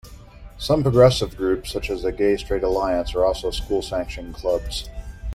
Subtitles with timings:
[0.57, 4.89] Some progressive groups such as the Gay Straight Alliance are also school sanctioned clubs.